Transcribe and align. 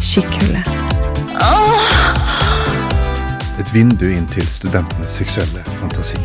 Kikkhullet. 0.00 0.68
Et 3.58 3.70
vindu 3.74 4.04
inn 4.06 4.28
til 4.30 4.46
studentenes 4.46 5.16
seksuelle 5.18 5.64
fantasi. 5.80 6.18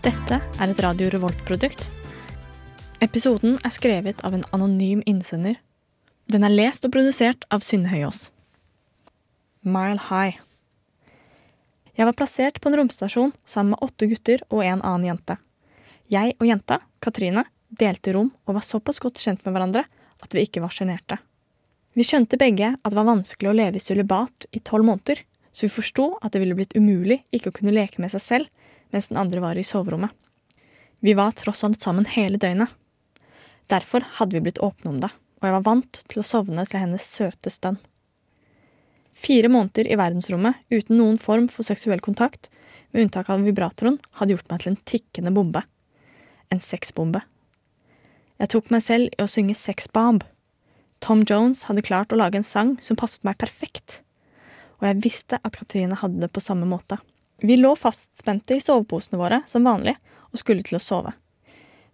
Dette 0.00 0.40
er 0.40 0.72
et 0.72 0.80
Radio 0.80 1.10
Revolt-produkt. 1.12 1.90
Episoden 3.04 3.58
er 3.60 3.74
skrevet 3.74 4.24
av 4.24 4.32
en 4.32 4.46
anonym 4.56 5.04
innsender. 5.04 5.60
Den 6.32 6.48
er 6.48 6.56
lest 6.56 6.88
og 6.88 6.96
produsert 6.96 7.44
av 7.52 7.60
Synne 7.60 7.92
Høyås. 7.92 8.30
Mile 9.60 10.00
High. 10.08 10.43
Jeg 11.94 12.08
var 12.08 12.16
plassert 12.18 12.60
på 12.60 12.70
en 12.70 12.76
romstasjon 12.80 13.32
sammen 13.46 13.74
med 13.74 13.84
åtte 13.86 14.08
gutter 14.10 14.42
og 14.50 14.64
en 14.64 14.82
annen 14.82 15.12
jente. 15.12 15.36
Jeg 16.10 16.34
og 16.40 16.48
jenta, 16.48 16.80
Katrine, 17.00 17.44
delte 17.70 18.14
rom 18.16 18.32
og 18.46 18.56
var 18.56 18.66
såpass 18.66 18.98
godt 19.02 19.22
kjent 19.22 19.44
med 19.44 19.54
hverandre 19.54 19.84
at 20.24 20.34
vi 20.34 20.42
ikke 20.46 20.62
var 20.64 20.74
sjenerte. 20.74 21.20
Vi 21.94 22.02
skjønte 22.06 22.38
begge 22.40 22.72
at 22.74 22.90
det 22.90 22.98
var 22.98 23.06
vanskelig 23.06 23.52
å 23.52 23.54
leve 23.54 23.78
i 23.78 23.82
sølibat 23.82 24.48
i 24.50 24.62
tolv 24.66 24.88
måneder, 24.88 25.22
så 25.54 25.68
vi 25.68 25.74
forsto 25.76 26.08
at 26.18 26.34
det 26.34 26.42
ville 26.42 26.56
blitt 26.58 26.74
umulig 26.74 27.20
ikke 27.30 27.52
å 27.52 27.54
kunne 27.54 27.74
leke 27.74 28.02
med 28.02 28.10
seg 28.10 28.24
selv 28.24 28.70
mens 28.90 29.10
den 29.10 29.20
andre 29.20 29.42
var 29.44 29.58
i 29.58 29.66
soverommet. 29.66 30.10
Vi 30.98 31.14
var 31.14 31.36
tross 31.38 31.62
alt 31.66 31.82
sammen 31.82 32.08
hele 32.10 32.40
døgnet. 32.42 32.72
Derfor 33.70 34.02
hadde 34.18 34.34
vi 34.34 34.42
blitt 34.48 34.58
åpne 34.58 34.90
om 34.90 35.00
det, 35.02 35.10
og 35.38 35.46
jeg 35.46 35.54
var 35.54 35.66
vant 35.68 36.02
til 36.10 36.20
å 36.20 36.26
sovne 36.26 36.66
til 36.66 36.82
hennes 36.82 37.06
søte 37.06 37.52
stønn. 37.54 37.78
Fire 39.14 39.48
måneder 39.48 39.86
i 39.88 39.96
verdensrommet 39.98 40.64
uten 40.74 40.98
noen 40.98 41.20
form 41.22 41.46
for 41.48 41.66
seksuell 41.66 42.02
kontakt, 42.02 42.50
med 42.90 43.06
unntak 43.06 43.30
av 43.30 43.42
vibratoren, 43.46 44.00
hadde 44.18 44.34
gjort 44.34 44.50
meg 44.50 44.62
til 44.62 44.72
en 44.72 44.82
tikkende 44.90 45.32
bombe. 45.34 45.62
En 46.50 46.60
sexbombe. 46.62 47.22
Jeg 48.42 48.50
tok 48.50 48.70
meg 48.74 48.82
selv 48.82 49.14
i 49.14 49.22
å 49.22 49.30
synge 49.30 49.54
Sexbomb. 49.54 50.24
Tom 51.04 51.22
Jones 51.28 51.62
hadde 51.68 51.84
klart 51.86 52.12
å 52.12 52.18
lage 52.18 52.40
en 52.40 52.46
sang 52.46 52.74
som 52.82 52.98
passet 52.98 53.22
meg 53.26 53.38
perfekt. 53.38 54.00
Og 54.80 54.88
jeg 54.88 55.02
visste 55.04 55.38
at 55.38 55.54
Katrine 55.54 55.98
hadde 56.00 56.22
det 56.24 56.32
på 56.34 56.42
samme 56.42 56.66
måte. 56.66 56.98
Vi 57.38 57.56
lå 57.60 57.74
fastspente 57.78 58.56
i 58.56 58.62
soveposene 58.62 59.20
våre 59.20 59.40
som 59.46 59.66
vanlig 59.66 59.94
og 60.32 60.40
skulle 60.40 60.66
til 60.66 60.78
å 60.78 60.82
sove. 60.82 61.14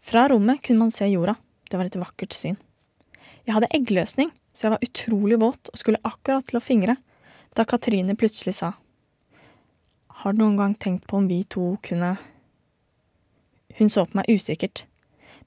Fra 0.00 0.26
rommet 0.32 0.62
kunne 0.64 0.86
man 0.86 0.94
se 0.94 1.08
jorda. 1.10 1.36
Det 1.68 1.76
var 1.76 1.90
et 1.90 2.00
vakkert 2.00 2.34
syn. 2.34 2.56
Jeg 3.44 3.56
hadde 3.56 3.70
eggløsning, 3.76 4.32
så 4.52 4.66
jeg 4.66 4.74
var 4.74 4.86
utrolig 4.86 5.40
våt 5.42 5.70
og 5.72 5.80
skulle 5.80 6.00
akkurat 6.08 6.46
til 6.48 6.60
å 6.60 6.64
fingre 6.64 6.96
da 7.54 7.64
Katrine 7.64 8.16
plutselig 8.16 8.54
sa 8.54 8.72
Har 10.22 10.32
du 10.32 10.42
noen 10.42 10.56
gang 10.56 10.74
tenkt 10.74 11.06
på 11.10 11.18
om 11.18 11.28
vi 11.28 11.42
to 11.44 11.76
kunne 11.82 12.16
Hun 13.78 13.90
så 13.90 14.04
på 14.06 14.18
meg 14.18 14.30
usikkert, 14.30 14.84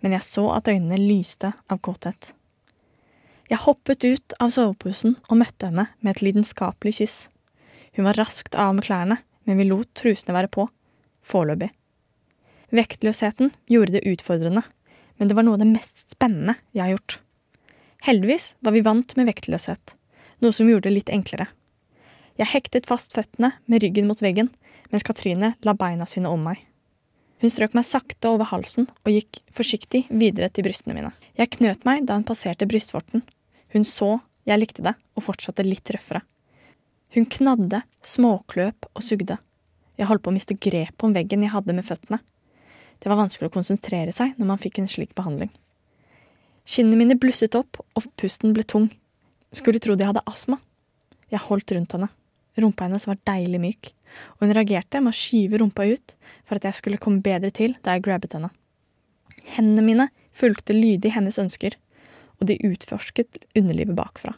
men 0.02 0.16
jeg 0.16 0.26
så 0.26 0.48
at 0.56 0.68
øynene 0.72 0.98
lyste 0.98 1.52
av 1.70 1.80
kåthet. 1.84 2.34
Jeg 3.52 3.62
hoppet 3.66 4.06
ut 4.08 4.36
av 4.42 4.54
soveposen 4.56 5.18
og 5.28 5.38
møtte 5.38 5.68
henne 5.70 5.86
med 6.00 6.16
et 6.16 6.24
lidenskapelig 6.24 6.96
kyss. 6.98 7.18
Hun 7.94 8.08
var 8.08 8.18
raskt 8.18 8.56
av 8.56 8.72
med 8.74 8.88
klærne, 8.88 9.20
men 9.44 9.60
vi 9.60 9.68
lot 9.68 9.92
trusene 10.00 10.34
være 10.34 10.50
på. 10.50 10.66
Foreløpig. 11.24 11.70
Vektløsheten 12.74 13.52
gjorde 13.70 14.00
det 14.00 14.08
utfordrende, 14.10 14.64
men 15.20 15.30
det 15.30 15.36
var 15.38 15.46
noe 15.46 15.60
av 15.60 15.62
det 15.62 15.70
mest 15.70 16.16
spennende 16.16 16.56
jeg 16.72 16.86
har 16.88 16.96
gjort. 16.96 17.20
Heldigvis 18.08 18.54
var 18.66 18.74
vi 18.74 18.88
vant 18.88 19.14
med 19.20 19.30
vektløshet, 19.30 19.94
noe 20.42 20.56
som 20.56 20.72
gjorde 20.72 20.90
det 20.90 20.96
litt 20.98 21.14
enklere. 21.14 21.52
Jeg 22.40 22.50
hektet 22.50 22.88
fast 22.90 23.14
føttene 23.14 23.52
med 23.70 23.84
ryggen 23.84 24.08
mot 24.10 24.22
veggen, 24.22 24.50
mens 24.90 25.06
Katrine 25.06 25.54
la 25.62 25.74
beina 25.78 26.08
sine 26.10 26.32
om 26.34 26.42
meg. 26.48 26.62
Hun 27.44 27.52
strøk 27.52 27.74
meg 27.76 27.86
sakte 27.86 28.30
over 28.32 28.48
halsen 28.50 28.88
og 29.04 29.12
gikk 29.12 29.42
forsiktig 29.54 30.06
videre 30.10 30.48
til 30.50 30.66
brystene 30.66 30.96
mine. 30.98 31.12
Jeg 31.38 31.52
knøt 31.58 31.84
meg 31.86 32.06
da 32.08 32.16
hun 32.18 32.26
passerte 32.26 32.66
brystvorten. 32.70 33.26
Hun 33.76 33.86
så 33.86 34.16
jeg 34.48 34.60
likte 34.60 34.84
det, 34.84 34.94
og 35.16 35.24
fortsatte 35.24 35.64
litt 35.66 35.88
røffere. 35.94 36.24
Hun 37.14 37.28
knadde, 37.30 37.84
småkløp 38.02 38.88
og 38.92 39.04
sugde. 39.06 39.38
Jeg 40.00 40.10
holdt 40.10 40.24
på 40.26 40.32
å 40.32 40.36
miste 40.36 40.58
grepet 40.58 41.06
om 41.06 41.14
veggen 41.16 41.46
jeg 41.46 41.54
hadde 41.54 41.76
med 41.76 41.86
føttene. 41.88 42.20
Det 43.00 43.12
var 43.12 43.20
vanskelig 43.20 43.52
å 43.52 43.54
konsentrere 43.54 44.16
seg 44.16 44.34
når 44.40 44.50
man 44.50 44.62
fikk 44.62 44.80
en 44.82 44.90
slik 44.90 45.14
behandling. 45.16 45.52
Kinnene 46.66 47.00
mine 47.00 47.20
blusset 47.20 47.56
opp, 47.60 47.80
og 47.94 48.08
pusten 48.20 48.56
ble 48.56 48.64
tung. 48.64 48.88
Skulle 49.52 49.84
trodd 49.84 50.02
jeg 50.02 50.10
hadde 50.10 50.24
astma. 50.32 50.58
Jeg 51.32 51.44
holdt 51.46 51.76
rundt 51.76 51.96
henne. 51.96 52.10
Rumpa 52.60 52.86
hennes 52.86 53.08
var 53.10 53.22
deilig 53.26 53.62
myk, 53.62 53.92
og 54.38 54.46
hun 54.46 54.54
reagerte 54.54 55.02
med 55.02 55.14
å 55.14 55.18
skyve 55.18 55.60
rumpa 55.62 55.88
ut 55.90 56.16
for 56.46 56.58
at 56.60 56.68
jeg 56.68 56.80
skulle 56.80 57.02
komme 57.02 57.24
bedre 57.26 57.50
til 57.54 57.74
da 57.82 57.96
jeg 57.96 58.06
grabbet 58.06 58.38
henne. 58.38 58.52
Hendene 59.56 59.86
mine 59.86 60.10
fulgte 60.36 60.76
lydig 60.76 61.14
hennes 61.16 61.40
ønsker, 61.42 61.76
og 62.40 62.50
de 62.50 62.60
utforsket 62.68 63.42
underlivet 63.58 63.98
bakfra. 63.98 64.36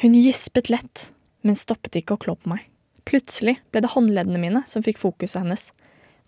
Hun 0.00 0.14
gispet 0.16 0.70
lett, 0.72 1.10
men 1.42 1.58
stoppet 1.58 1.98
ikke 1.98 2.16
å 2.16 2.22
klå 2.22 2.36
på 2.38 2.52
meg. 2.54 2.64
Plutselig 3.08 3.58
ble 3.72 3.82
det 3.82 3.92
håndleddene 3.94 4.40
mine 4.40 4.62
som 4.68 4.84
fikk 4.84 5.00
fokuset 5.00 5.42
hennes. 5.42 5.70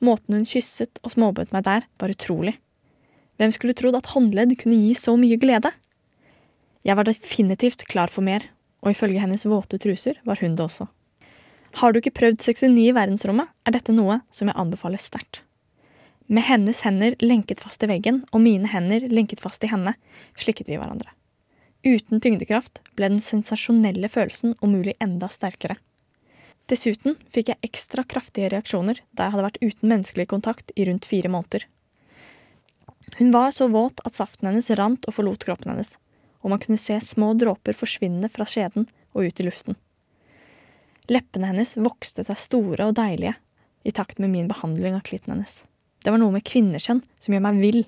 Måten 0.02 0.34
hun 0.34 0.48
kysset 0.48 0.98
og 1.04 1.14
småbød 1.14 1.52
meg 1.54 1.66
der, 1.68 1.86
var 2.00 2.12
utrolig. 2.12 2.56
Hvem 3.38 3.54
skulle 3.54 3.76
trodd 3.78 3.96
at 3.98 4.10
håndledd 4.12 4.56
kunne 4.60 4.80
gi 4.80 4.96
så 4.98 5.14
mye 5.18 5.38
glede? 5.40 5.70
Jeg 6.82 6.98
var 6.98 7.06
definitivt 7.06 7.86
klar 7.90 8.10
for 8.10 8.26
mer, 8.26 8.48
og 8.82 8.90
ifølge 8.92 9.22
hennes 9.22 9.46
våte 9.48 9.78
truser 9.80 10.18
var 10.26 10.42
hun 10.42 10.58
det 10.58 10.66
også. 10.66 10.88
Har 11.80 11.92
du 11.92 12.02
ikke 12.02 12.12
prøvd 12.18 12.42
69 12.42 12.76
i 12.82 12.92
verdensrommet, 12.92 13.48
er 13.64 13.74
dette 13.74 13.94
noe 13.96 14.20
som 14.34 14.50
jeg 14.50 14.58
anbefaler 14.60 15.00
sterkt. 15.00 15.40
Med 16.28 16.44
hennes 16.46 16.82
hender 16.84 17.16
lenket 17.22 17.62
fast 17.62 17.82
i 17.84 17.88
veggen 17.90 18.22
og 18.30 18.42
mine 18.44 18.68
hender 18.72 19.06
lenket 19.08 19.40
fast 19.40 19.64
i 19.64 19.70
henne, 19.72 19.94
slikket 20.38 20.68
vi 20.68 20.78
hverandre. 20.80 21.10
Uten 21.82 22.20
tyngdekraft 22.22 22.82
ble 22.94 23.08
den 23.10 23.22
sensasjonelle 23.24 24.10
følelsen 24.12 24.54
om 24.62 24.74
mulig 24.76 24.94
enda 25.02 25.28
sterkere. 25.32 25.78
Dessuten 26.70 27.16
fikk 27.34 27.50
jeg 27.50 27.66
ekstra 27.66 28.04
kraftige 28.06 28.52
reaksjoner 28.52 29.00
da 29.10 29.26
jeg 29.26 29.34
hadde 29.34 29.46
vært 29.48 29.62
uten 29.64 29.90
menneskelig 29.90 30.28
kontakt 30.30 30.70
i 30.76 30.86
rundt 30.86 31.08
fire 31.10 31.32
måneder. 31.32 31.66
Hun 33.18 33.32
var 33.34 33.50
så 33.52 33.66
våt 33.68 34.00
at 34.06 34.16
saften 34.16 34.48
hennes 34.48 34.70
rant 34.78 35.04
og 35.08 35.16
forlot 35.16 35.42
kroppen 35.44 35.72
hennes, 35.74 35.96
og 36.42 36.52
man 36.52 36.60
kunne 36.62 36.80
se 36.80 36.98
små 37.00 37.32
dråper 37.38 37.76
forsvinne 37.78 38.30
fra 38.32 38.46
skjeden 38.48 38.88
og 39.14 39.28
ut 39.28 39.40
i 39.40 39.46
luften. 39.46 39.78
Leppene 41.10 41.50
hennes 41.50 41.74
vokste 41.80 42.24
seg 42.26 42.38
store 42.38 42.86
og 42.90 42.96
deilige 42.98 43.34
i 43.82 43.94
takt 43.94 44.20
med 44.22 44.30
min 44.30 44.50
behandling 44.50 44.94
av 44.94 45.04
klitten 45.06 45.34
hennes. 45.34 45.62
Det 46.02 46.10
var 46.10 46.20
noe 46.22 46.34
med 46.34 46.46
kvinneskjønn 46.46 47.02
som 47.22 47.34
gjør 47.34 47.44
meg 47.46 47.60
vill. 47.62 47.82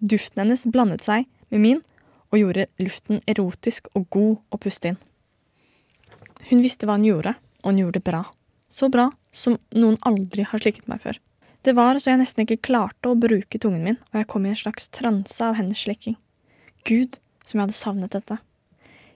Duften 0.00 0.44
hennes 0.44 0.66
blandet 0.72 1.04
seg 1.04 1.28
med 1.52 1.62
min 1.62 1.84
og 2.32 2.40
gjorde 2.40 2.66
luften 2.82 3.20
erotisk 3.28 3.88
og 3.94 4.08
god 4.12 4.34
å 4.52 4.60
puste 4.60 4.92
inn. 4.92 4.98
Hun 6.50 6.62
visste 6.62 6.86
hva 6.86 6.98
hun 6.98 7.06
gjorde, 7.06 7.34
og 7.62 7.72
hun 7.72 7.80
gjorde 7.80 7.98
det 7.98 8.06
bra. 8.06 8.22
Så 8.68 8.90
bra 8.92 9.08
som 9.34 9.56
noen 9.74 9.96
aldri 10.06 10.44
har 10.46 10.62
slikket 10.62 10.88
meg 10.90 11.02
før. 11.02 11.18
Det 11.66 11.74
var 11.74 11.98
så 11.98 12.12
jeg 12.12 12.20
nesten 12.20 12.44
ikke 12.44 12.62
klarte 12.68 13.10
å 13.10 13.18
bruke 13.18 13.58
tungen 13.58 13.82
min, 13.82 13.98
og 14.12 14.20
jeg 14.20 14.28
kom 14.30 14.44
i 14.46 14.52
en 14.52 14.58
slags 14.58 14.90
transe 14.94 15.42
av 15.42 15.56
hennes 15.58 15.80
slikking. 15.80 16.14
Gud, 16.86 17.18
som 17.46 17.58
jeg 17.58 17.68
hadde 17.68 17.78
savnet 17.78 18.12
dette. 18.12 18.38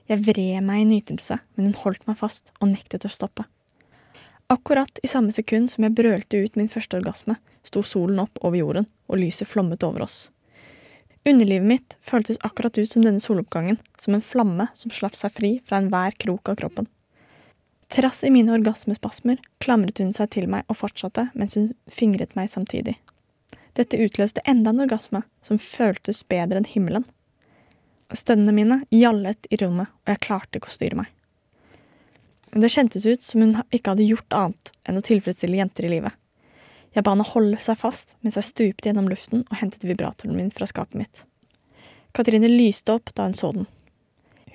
Jeg 0.09 0.23
vred 0.25 0.63
meg 0.65 0.81
i 0.81 0.89
nytelse, 0.89 1.37
men 1.55 1.69
hun 1.69 1.79
holdt 1.83 2.07
meg 2.09 2.17
fast 2.19 2.49
og 2.59 2.71
nektet 2.71 3.05
å 3.05 3.11
stoppe. 3.11 3.45
Akkurat 4.51 4.99
i 5.03 5.07
samme 5.07 5.31
sekund 5.31 5.69
som 5.71 5.85
jeg 5.85 5.95
brølte 5.95 6.41
ut 6.41 6.57
min 6.59 6.71
første 6.71 6.97
orgasme, 6.97 7.37
sto 7.63 7.83
solen 7.85 8.19
opp 8.19 8.41
over 8.41 8.57
jorden, 8.57 8.87
og 9.07 9.21
lyset 9.21 9.47
flommet 9.47 9.85
over 9.87 10.03
oss. 10.07 10.25
Underlivet 11.23 11.67
mitt 11.67 11.95
føltes 12.01 12.41
akkurat 12.41 12.77
ut 12.77 12.89
som 12.89 13.05
denne 13.05 13.21
soloppgangen, 13.21 13.77
som 13.97 14.17
en 14.17 14.25
flamme 14.25 14.67
som 14.73 14.91
slapp 14.91 15.15
seg 15.15 15.31
fri 15.35 15.51
fra 15.63 15.77
enhver 15.79 16.17
krok 16.17 16.49
av 16.49 16.57
kroppen. 16.63 16.89
Trass 17.91 18.23
i 18.23 18.31
mine 18.31 18.53
orgasmespasmer 18.55 19.39
klamret 19.59 19.99
hun 19.99 20.13
seg 20.15 20.31
til 20.31 20.47
meg 20.49 20.63
og 20.71 20.79
fortsatte 20.79 21.27
mens 21.35 21.57
hun 21.59 21.73
fingret 21.91 22.37
meg 22.39 22.49
samtidig. 22.49 22.95
Dette 23.75 23.99
utløste 23.99 24.43
enda 24.47 24.71
en 24.71 24.83
orgasme 24.85 25.23
som 25.45 25.59
føltes 25.61 26.23
bedre 26.27 26.61
enn 26.61 26.69
himmelen. 26.71 27.05
Stønnene 28.11 28.53
mine 28.55 28.77
gjallet 28.91 29.47
i 29.49 29.59
rommet, 29.61 29.87
og 30.03 30.11
jeg 30.11 30.23
klarte 30.25 30.59
ikke 30.59 30.71
å 30.71 30.75
styre 30.75 30.99
meg. 30.99 31.11
Det 32.51 32.67
kjentes 32.71 33.05
ut 33.07 33.23
som 33.23 33.41
hun 33.41 33.53
ikke 33.71 33.93
hadde 33.93 34.07
gjort 34.09 34.35
annet 34.35 34.71
enn 34.83 34.99
å 34.99 35.03
tilfredsstille 35.07 35.61
jenter 35.61 35.87
i 35.87 35.93
livet. 35.93 36.17
Jeg 36.91 37.05
ba 37.07 37.13
henne 37.13 37.23
holde 37.23 37.59
seg 37.63 37.79
fast 37.79 38.17
mens 38.19 38.35
jeg 38.35 38.49
stupte 38.49 38.89
gjennom 38.89 39.07
luften 39.07 39.45
og 39.45 39.59
hentet 39.61 39.85
vibratoren 39.87 40.35
min 40.35 40.51
fra 40.51 40.67
skapet 40.67 40.99
mitt. 40.99 41.23
Katrine 42.11 42.49
lyste 42.51 42.97
opp 42.97 43.13
da 43.15 43.29
hun 43.29 43.37
så 43.37 43.53
den. 43.55 43.69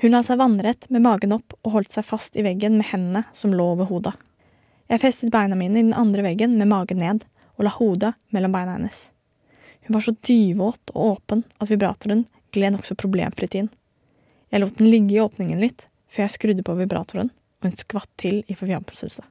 Hun 0.02 0.12
la 0.12 0.20
seg 0.26 0.36
vannrett 0.36 0.90
med 0.92 1.06
magen 1.06 1.32
opp 1.32 1.56
og 1.62 1.72
holdt 1.78 1.96
seg 1.96 2.04
fast 2.04 2.36
i 2.36 2.44
veggen 2.44 2.76
med 2.76 2.90
hendene 2.90 3.24
som 3.32 3.54
lå 3.56 3.70
over 3.72 3.88
hodet. 3.88 4.12
Jeg 4.92 5.00
festet 5.00 5.32
beina 5.32 5.56
mine 5.56 5.80
i 5.80 5.86
den 5.86 5.96
andre 5.96 6.26
veggen 6.28 6.58
med 6.60 6.68
magen 6.68 7.00
ned 7.00 7.24
og 7.56 7.64
la 7.64 7.72
hodet 7.78 8.12
mellom 8.36 8.52
beina 8.52 8.76
hennes. 8.76 9.06
Hun 9.86 9.96
var 9.96 10.04
så 10.04 10.12
dyvåt 10.28 10.92
og 10.92 11.16
åpen 11.16 11.46
at 11.56 11.72
vibratoren 11.72 12.26
gled 12.56 12.74
nokså 12.74 12.96
problemfritt 12.98 13.54
inn. 13.58 13.70
Jeg 14.50 14.62
lot 14.62 14.78
den 14.78 14.90
ligge 14.90 15.16
i 15.16 15.22
åpningen 15.22 15.60
litt 15.62 15.86
før 16.10 16.26
jeg 16.26 16.36
skrudde 16.36 16.64
på 16.66 16.76
vibratoren, 16.78 17.30
og 17.60 17.68
hun 17.68 17.78
skvatt 17.78 18.10
til 18.20 18.42
i 18.48 18.56
forfjampelse. 18.56 19.22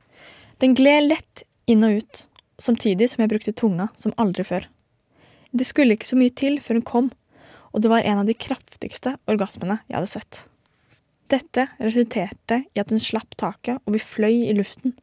Den 0.62 0.75
gled 0.77 1.10
lett 1.10 1.45
inn 1.72 1.83
og 1.86 2.00
ut, 2.00 2.24
samtidig 2.62 3.10
som 3.12 3.24
jeg 3.24 3.31
brukte 3.33 3.56
tunga 3.56 3.89
som 4.00 4.16
aldri 4.22 4.45
før. 4.48 4.68
Det 5.56 5.68
skulle 5.68 5.95
ikke 5.95 6.10
så 6.10 6.19
mye 6.19 6.33
til 6.36 6.60
før 6.63 6.80
hun 6.80 6.89
kom, 6.89 7.07
og 7.75 7.83
det 7.83 7.92
var 7.92 8.06
en 8.07 8.22
av 8.22 8.27
de 8.27 8.36
kraftigste 8.38 9.16
orgasmene 9.31 9.80
jeg 9.88 9.98
hadde 9.98 10.12
sett. 10.12 10.44
Dette 11.31 11.68
resulterte 11.81 12.62
i 12.75 12.81
at 12.81 12.92
hun 12.94 13.01
slapp 13.01 13.33
taket, 13.39 13.81
og 13.83 13.95
vi 13.95 14.04
fløy 14.04 14.45
i 14.45 14.56
luften 14.56 14.94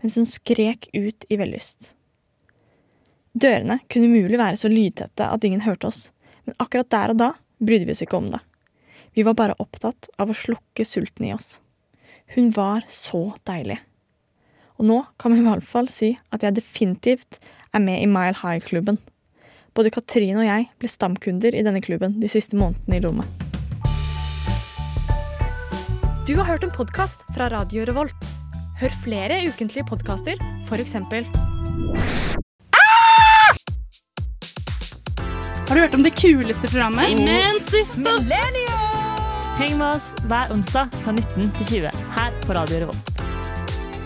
mens 0.00 0.16
hun 0.18 0.28
skrek 0.28 0.88
ut 0.92 1.24
i 1.32 1.38
vellyst. 1.40 1.90
Dørene 3.36 3.78
kunne 3.92 4.08
umulig 4.08 4.38
være 4.40 4.58
så 4.60 4.70
lydtette 4.72 5.26
at 5.28 5.44
ingen 5.44 5.64
hørte 5.64 5.88
oss, 5.90 6.10
men 6.46 6.56
akkurat 6.62 6.90
der 6.92 7.12
og 7.12 7.20
da 7.20 7.30
brydde 7.62 7.88
vi 7.88 7.96
oss 7.96 8.04
ikke 8.04 8.18
om 8.18 8.30
det. 8.32 8.40
Vi 9.16 9.24
var 9.24 9.36
bare 9.38 9.56
opptatt 9.62 10.10
av 10.20 10.30
å 10.30 10.36
slukke 10.36 10.84
sulten 10.84 11.28
i 11.28 11.34
oss. 11.34 11.56
Hun 12.34 12.50
var 12.52 12.84
så 12.90 13.30
deilig. 13.48 13.78
Og 14.76 14.88
nå 14.90 14.98
kan 15.16 15.32
vi 15.32 15.40
i 15.40 15.46
hvert 15.46 15.64
fall 15.64 15.88
si 15.92 16.12
at 16.34 16.44
jeg 16.44 16.58
definitivt 16.58 17.38
er 17.72 17.80
med 17.80 18.02
i 18.02 18.10
Mile 18.10 18.36
High-klubben. 18.42 18.98
Både 19.76 19.92
Katrine 19.92 20.40
og 20.42 20.48
jeg 20.48 20.68
ble 20.80 20.90
stamkunder 20.90 21.56
i 21.56 21.64
denne 21.64 21.82
klubben 21.84 22.18
de 22.20 22.30
siste 22.32 22.56
månedene 22.60 22.98
i 22.98 23.04
rommet. 23.04 23.44
Du 26.26 26.34
har 26.36 26.48
hørt 26.48 26.64
en 26.66 26.74
podkast 26.74 27.22
fra 27.36 27.48
Radio 27.52 27.84
Revolt. 27.86 28.32
Hør 28.80 28.96
flere 29.04 29.38
ukentlige 29.46 29.86
podkaster, 29.88 30.40
f.eks. 30.66 30.98
Har 35.76 35.80
du 35.80 35.86
hørt 35.86 35.94
om 35.94 36.02
det 36.02 36.10
kuleste 36.10 36.68
programmet? 36.68 37.10
Imensista! 37.10 38.10
Heng 39.58 39.78
med 39.78 39.88
oss 39.88 40.14
hver 40.24 40.52
onsdag 40.54 40.88
fra 41.02 41.12
19 41.12 41.50
til 41.58 41.66
20 41.66 41.90
her 42.14 42.38
på 42.46 42.54
Radio 42.56 42.78
Revolt. 42.80 43.10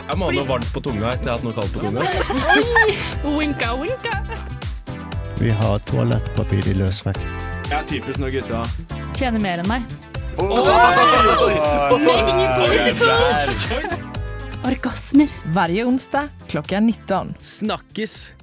Jeg 0.09 0.19
må 0.19 0.27
ha 0.27 0.35
noe 0.35 0.49
varmt 0.49 0.67
på 0.75 0.83
tunga 0.83 1.13
etter 1.13 1.31
jeg 1.31 1.31
har 1.31 1.39
hatt 1.39 1.47
noe 1.47 1.55
kaldt 1.55 1.71
på 1.71 1.85
tunga. 1.85 2.01
Winka, 3.37 3.69
winka. 3.79 4.15
Vi 5.39 5.55
har 5.61 5.79
toalettpapir 5.93 6.73
i 6.73 6.75
løsvekt. 6.81 7.23
Jeg 7.69 7.79
er 7.79 7.87
typisk 7.93 8.19
når 8.19 8.35
gutta 8.41 8.65
Tjener 9.15 9.39
mer 9.47 9.63
enn 9.63 9.71
meg. 9.71 9.87
Orgasmer. 14.67 15.39
Hver 15.55 15.79
onsdag 15.87 16.35
klokka 16.51 16.83
19. 16.83 17.39
Snakkes! 17.55 18.40